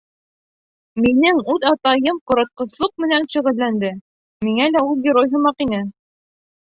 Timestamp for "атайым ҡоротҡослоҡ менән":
1.71-3.29